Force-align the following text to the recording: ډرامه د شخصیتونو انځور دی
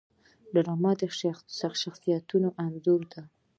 ډرامه 0.53 0.91
د 0.99 1.03
شخصیتونو 1.57 2.49
انځور 2.63 3.01
دی 3.11 3.21